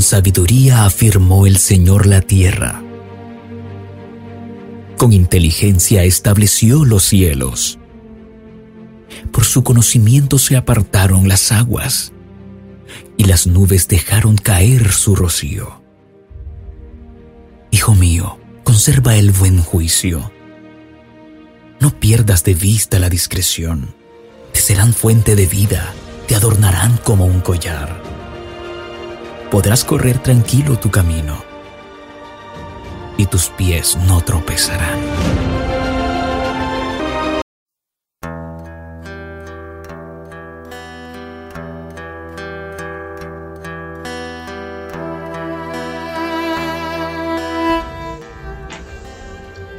[0.00, 2.82] Con sabiduría afirmó el Señor la tierra.
[4.96, 7.78] Con inteligencia estableció los cielos.
[9.30, 12.14] Por su conocimiento se apartaron las aguas
[13.18, 15.82] y las nubes dejaron caer su rocío.
[17.70, 20.32] Hijo mío, conserva el buen juicio.
[21.78, 23.94] No pierdas de vista la discreción.
[24.54, 25.92] Te serán fuente de vida,
[26.26, 27.99] te adornarán como un collar.
[29.50, 31.42] Podrás correr tranquilo tu camino
[33.16, 35.00] y tus pies no tropezarán.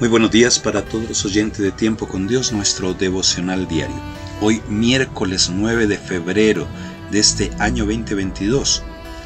[0.00, 3.94] Muy buenos días para todos los oyentes de Tiempo con Dios, nuestro devocional diario.
[4.40, 6.66] Hoy miércoles 9 de febrero
[7.12, 8.82] de este año 2022.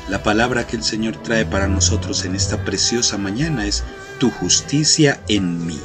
[0.09, 3.85] La palabra que el Señor trae para nosotros en esta preciosa mañana es
[4.19, 5.81] tu justicia en mí.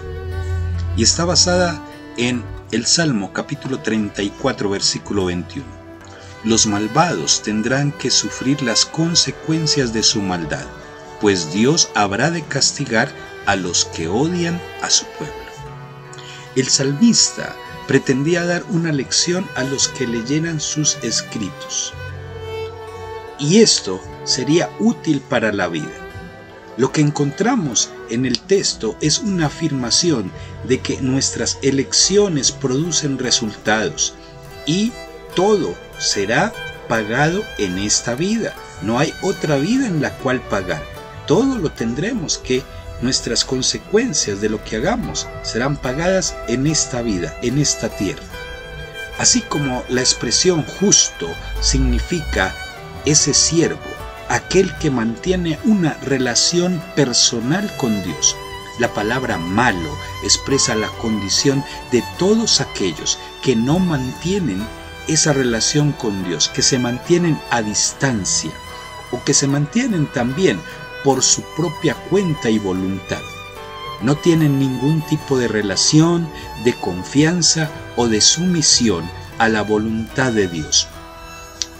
[0.97, 1.81] Y está basada
[2.17, 5.66] en el Salmo capítulo 34 versículo 21.
[6.44, 10.66] Los malvados tendrán que sufrir las consecuencias de su maldad,
[11.22, 13.09] pues Dios habrá de castigar
[13.45, 15.33] a los que odian a su pueblo.
[16.57, 17.55] El salmista
[17.88, 21.94] pretendía dar una lección a los que leyeran sus escritos.
[23.39, 26.09] Y esto sería útil para la vida.
[26.77, 30.31] Lo que encontramos en el texto es una afirmación
[30.65, 34.13] de que nuestras elecciones producen resultados
[34.65, 34.91] y
[35.35, 36.53] todo será
[36.87, 38.53] pagado en esta vida.
[38.81, 40.83] No hay otra vida en la cual pagar.
[41.27, 42.63] Todo lo tendremos que
[43.01, 48.23] nuestras consecuencias de lo que hagamos serán pagadas en esta vida, en esta tierra.
[49.17, 51.27] Así como la expresión justo
[51.59, 52.55] significa
[53.05, 53.80] ese siervo,
[54.30, 58.36] aquel que mantiene una relación personal con Dios.
[58.80, 59.90] La palabra malo
[60.23, 64.66] expresa la condición de todos aquellos que no mantienen
[65.07, 68.51] esa relación con Dios, que se mantienen a distancia
[69.12, 70.59] o que se mantienen también
[71.03, 73.22] por su propia cuenta y voluntad.
[74.02, 76.29] No tienen ningún tipo de relación,
[76.63, 79.09] de confianza o de sumisión
[79.40, 80.88] a la voluntad de Dios.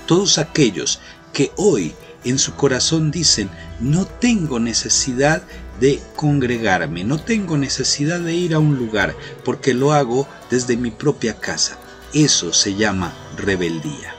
[0.06, 1.00] Todos aquellos
[1.34, 5.44] que hoy en su corazón dicen, no tengo necesidad
[5.80, 10.92] de congregarme, no tengo necesidad de ir a un lugar porque lo hago desde mi
[10.92, 11.78] propia casa.
[12.14, 14.14] Eso se llama rebeldía.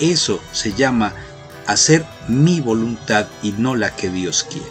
[0.00, 1.14] Eso se llama
[1.66, 4.66] hacer mi voluntad y no la que Dios quiere.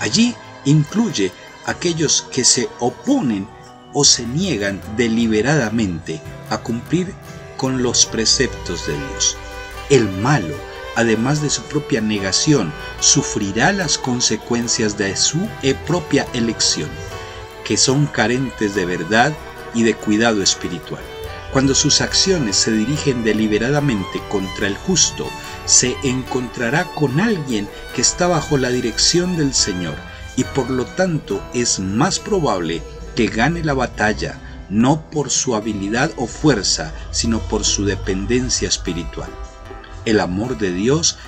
[0.00, 0.34] Allí
[0.64, 1.32] incluye
[1.66, 3.48] aquellos que se oponen
[3.92, 7.12] o se niegan deliberadamente a cumplir
[7.56, 9.36] con los preceptos de Dios.
[9.90, 10.54] El malo,
[10.96, 15.38] además de su propia negación, sufrirá las consecuencias de su
[15.86, 16.88] propia elección,
[17.64, 19.32] que son carentes de verdad
[19.74, 21.02] y de cuidado espiritual.
[21.52, 25.28] Cuando sus acciones se dirigen deliberadamente contra el justo,
[25.66, 29.96] se encontrará con alguien que está bajo la dirección del Señor
[30.36, 32.82] y por lo tanto es más probable
[33.14, 39.28] que gane la batalla no por su habilidad o fuerza, sino por su dependencia espiritual.
[40.04, 41.18] El amor de Dios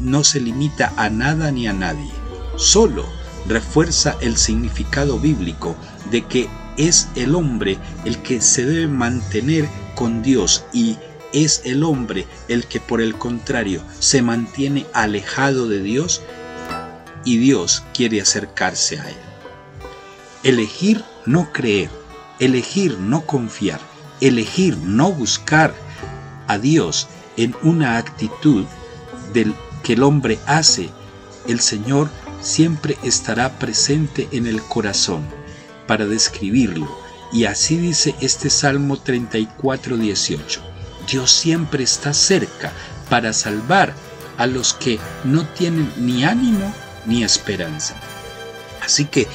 [0.00, 2.10] no se limita a nada ni a nadie,
[2.56, 3.04] solo
[3.46, 5.76] refuerza el significado bíblico
[6.10, 10.96] de que es el hombre el que se debe mantener con Dios y
[11.32, 16.22] es el hombre el que por el contrario se mantiene alejado de Dios
[17.24, 19.16] y Dios quiere acercarse a él.
[20.42, 21.90] Elegir no creer,
[22.38, 23.80] elegir no confiar,
[24.20, 25.74] elegir no buscar
[26.46, 27.08] a Dios
[27.42, 28.66] en una actitud
[29.32, 30.90] del que el hombre hace,
[31.48, 32.10] el Señor
[32.42, 35.24] siempre estará presente en el corazón
[35.86, 36.88] para describirlo.
[37.32, 40.60] Y así dice este Salmo 34, 18.
[41.10, 42.72] Dios siempre está cerca
[43.08, 43.94] para salvar
[44.36, 46.74] a los que no tienen ni ánimo
[47.06, 47.94] ni esperanza.
[48.82, 49.28] Así que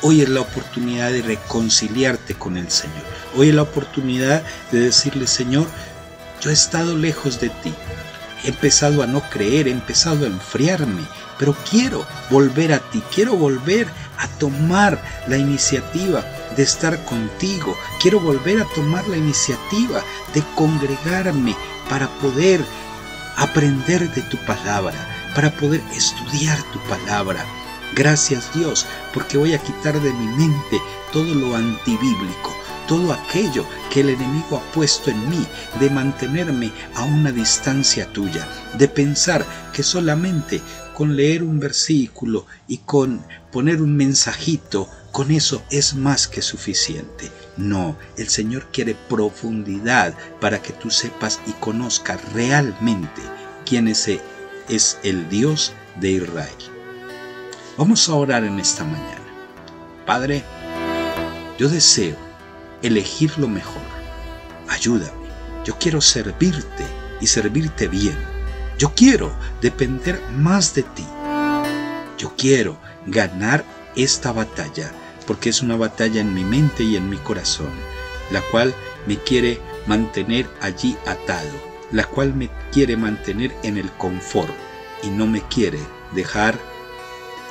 [0.00, 3.04] hoy es la oportunidad de reconciliarte con el Señor.
[3.36, 4.42] Hoy es la oportunidad
[4.72, 5.66] de decirle, Señor,
[6.40, 7.74] yo he estado lejos de ti.
[8.44, 11.02] He empezado a no creer, he empezado a enfriarme,
[11.38, 13.86] pero quiero volver a ti, quiero volver
[14.18, 16.24] a tomar la iniciativa
[16.56, 20.02] de estar contigo, quiero volver a tomar la iniciativa
[20.34, 21.54] de congregarme
[21.88, 22.60] para poder
[23.36, 24.96] aprender de tu palabra,
[25.34, 27.44] para poder estudiar tu palabra.
[27.94, 30.80] Gracias Dios, porque voy a quitar de mi mente
[31.12, 32.56] todo lo antibíblico,
[32.90, 35.46] todo aquello que el enemigo ha puesto en mí,
[35.78, 40.60] de mantenerme a una distancia tuya, de pensar que solamente
[40.92, 47.30] con leer un versículo y con poner un mensajito, con eso es más que suficiente.
[47.56, 53.22] No, el Señor quiere profundidad para que tú sepas y conozcas realmente
[53.64, 54.10] quién es,
[54.68, 56.50] es el Dios de Israel.
[57.78, 59.30] Vamos a orar en esta mañana.
[60.04, 60.42] Padre,
[61.56, 62.29] yo deseo
[62.82, 63.82] elegir lo mejor.
[64.68, 65.30] Ayúdame.
[65.64, 66.84] Yo quiero servirte
[67.20, 68.16] y servirte bien.
[68.78, 71.06] Yo quiero depender más de ti.
[72.16, 73.64] Yo quiero ganar
[73.96, 74.90] esta batalla
[75.26, 77.70] porque es una batalla en mi mente y en mi corazón,
[78.30, 78.74] la cual
[79.06, 81.50] me quiere mantener allí atado,
[81.92, 84.52] la cual me quiere mantener en el confort
[85.02, 85.78] y no me quiere
[86.12, 86.58] dejar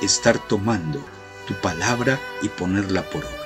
[0.02, 1.04] estar tomando
[1.46, 3.39] tu palabra y ponerla por obra.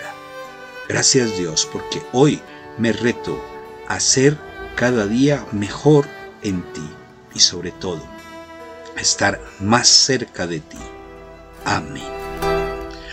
[0.88, 2.42] Gracias Dios porque hoy
[2.78, 3.42] me reto
[3.88, 4.36] a ser
[4.76, 6.06] cada día mejor
[6.42, 6.88] en ti
[7.34, 8.02] y sobre todo
[8.96, 10.78] a estar más cerca de ti.
[11.64, 12.24] Amén.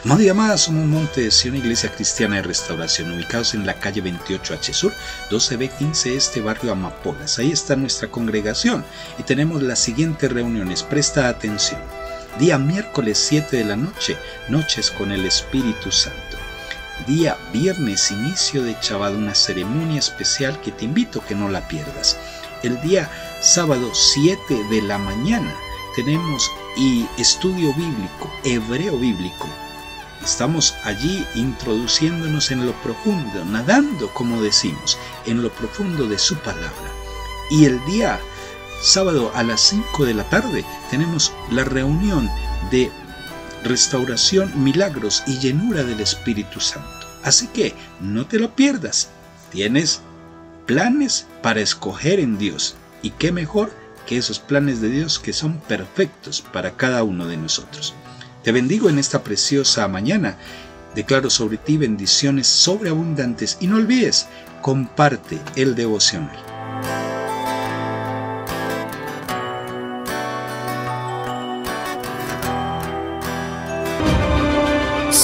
[0.03, 4.03] Amado y amada, somos Monte de Sion, Iglesia Cristiana de Restauración, ubicados en la calle
[4.03, 4.91] 28H Sur,
[5.29, 7.37] 12B15 Este, barrio Amapolas.
[7.37, 8.83] Ahí está nuestra congregación
[9.19, 10.81] y tenemos las siguientes reuniones.
[10.81, 11.79] Presta atención.
[12.39, 14.17] Día miércoles 7 de la noche,
[14.49, 16.30] noches con el Espíritu Santo.
[17.07, 22.17] Día viernes, inicio de Chabad, una ceremonia especial que te invito que no la pierdas.
[22.61, 23.09] El día
[23.41, 25.51] sábado 7 de la mañana
[25.95, 29.47] tenemos y estudio bíblico, hebreo bíblico.
[30.23, 36.91] Estamos allí introduciéndonos en lo profundo, nadando, como decimos, en lo profundo de su palabra.
[37.49, 38.19] Y el día
[38.83, 42.29] sábado a las 5 de la tarde tenemos la reunión
[42.69, 42.91] de
[43.63, 47.07] restauración, milagros y llenura del Espíritu Santo.
[47.23, 49.09] Así que no te lo pierdas.
[49.51, 50.01] Tienes
[50.65, 52.75] planes para escoger en Dios.
[53.01, 53.71] Y qué mejor
[54.05, 57.93] que esos planes de Dios que son perfectos para cada uno de nosotros.
[58.43, 60.37] Te bendigo en esta preciosa mañana.
[60.95, 64.27] Declaro sobre ti bendiciones sobreabundantes y no olvides,
[64.61, 66.50] comparte el devocional.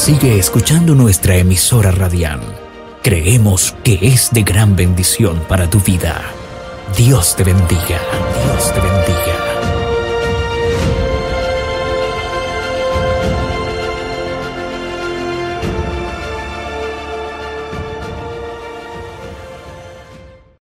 [0.08, 2.40] Sigue escuchando nuestra emisora radial.
[3.04, 6.22] Creemos que es de gran bendición para tu vida.
[6.96, 8.00] Dios te bendiga.
[8.46, 9.47] Dios te bendiga.